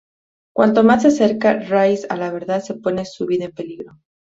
[0.55, 3.99] Cuanto más se acerca Rice a la verdad, más pone su vida en peligro.